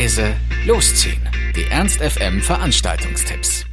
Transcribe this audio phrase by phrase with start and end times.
[0.00, 0.34] leise,
[0.66, 1.20] losziehen.
[1.54, 3.66] Die Ernst FM Veranstaltungstipps.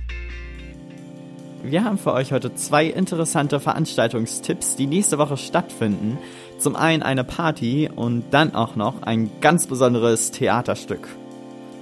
[1.63, 6.17] Wir haben für euch heute zwei interessante Veranstaltungstipps, die nächste Woche stattfinden.
[6.59, 11.07] Zum einen eine Party und dann auch noch ein ganz besonderes Theaterstück.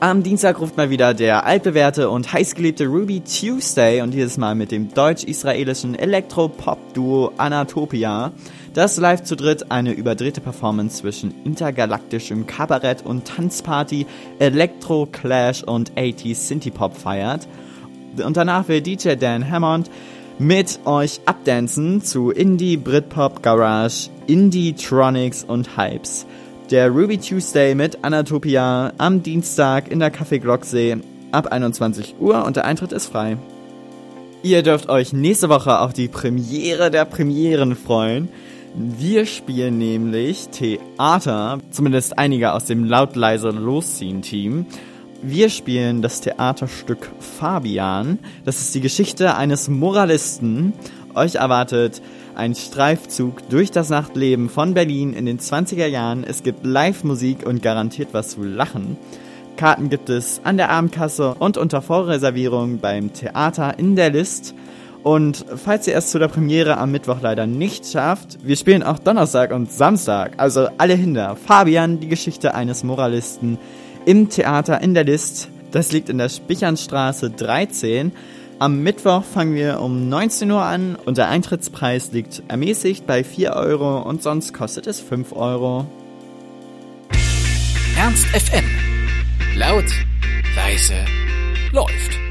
[0.05, 4.69] Am Dienstag ruft mal wieder der altbewährte und heißgeliebte Ruby Tuesday und dieses Mal mit
[4.69, 8.31] dem deutsch-israelischen Elektro-Pop-Duo Anatopia,
[8.75, 14.05] das live zu dritt eine überdrehte Performance zwischen intergalaktischem Kabarett und Tanzparty,
[14.37, 17.47] Elektro-Clash und 80s Synthie-Pop feiert.
[18.23, 19.89] Und danach will DJ Dan Hammond
[20.37, 26.27] mit euch abdancen zu Indie, Britpop, Garage, Indie-Tronics und Hypes.
[26.71, 30.97] Der Ruby Tuesday mit Anatopia am Dienstag in der Café Glocksee
[31.31, 33.37] ab 21 Uhr und der Eintritt ist frei.
[34.41, 38.29] Ihr dürft euch nächste Woche auf die Premiere der Premieren freuen.
[38.73, 44.65] Wir spielen nämlich Theater, zumindest einige aus dem laut leise losziehen Team.
[45.21, 48.17] Wir spielen das Theaterstück Fabian.
[48.43, 50.73] Das ist die Geschichte eines Moralisten.
[51.15, 52.01] Euch erwartet
[52.35, 56.25] ein Streifzug durch das Nachtleben von Berlin in den 20er Jahren.
[56.25, 58.97] Es gibt Live-Musik und garantiert was zu lachen.
[59.55, 64.53] Karten gibt es an der Abendkasse und unter Vorreservierung beim Theater in der List.
[65.03, 68.99] Und falls ihr es zu der Premiere am Mittwoch leider nicht schafft, wir spielen auch
[68.99, 71.37] Donnerstag und Samstag, also alle Hinder.
[71.37, 73.57] Fabian, die Geschichte eines Moralisten
[74.05, 75.47] im Theater in der List.
[75.71, 78.11] Das liegt in der Spichernstraße 13.
[78.57, 83.51] Am Mittwoch fangen wir um 19 Uhr an und der Eintrittspreis liegt ermäßigt bei 4
[83.51, 85.85] Euro und sonst kostet es 5 Euro.
[87.97, 88.63] Ernst FM.
[89.57, 89.85] Laut,
[90.55, 90.95] leise,
[91.73, 92.24] läuft.